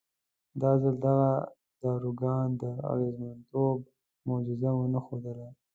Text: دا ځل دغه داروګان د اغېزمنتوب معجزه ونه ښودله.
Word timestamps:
دا 0.61 0.71
ځل 0.81 0.95
دغه 1.05 1.29
داروګان 1.83 2.47
د 2.61 2.63
اغېزمنتوب 2.91 3.79
معجزه 4.27 4.69
ونه 4.75 4.99
ښودله. 5.05 5.47